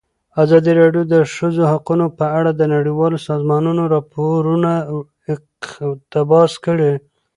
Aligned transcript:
ازادي 0.43 0.71
راډیو 0.81 1.03
د 1.07 1.11
د 1.13 1.15
ښځو 1.35 1.63
حقونه 1.71 2.05
په 2.17 2.25
اړه 2.37 2.51
د 2.55 2.61
نړیوالو 2.75 3.17
سازمانونو 3.29 3.83
راپورونه 3.95 4.71
اقتباس 5.33 6.51
کړي. 6.65 6.91